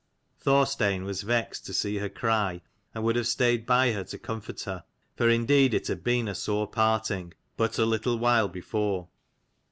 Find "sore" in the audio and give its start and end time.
6.33-6.65